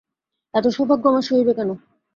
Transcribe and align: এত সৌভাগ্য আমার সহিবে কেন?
এত 0.53 0.65
সৌভাগ্য 0.75 1.05
আমার 1.07 1.23
সহিবে 1.23 1.53
কেন? 1.57 1.69